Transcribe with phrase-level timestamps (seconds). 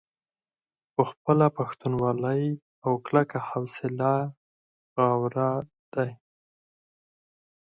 [0.93, 2.43] پۀ خپله پښتونولۍ
[2.85, 4.11] او کلکه حوصله
[4.95, 5.51] غاوره
[5.93, 6.07] دے۔